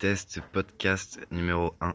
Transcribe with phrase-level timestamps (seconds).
[0.00, 1.94] test podcast numéro 1.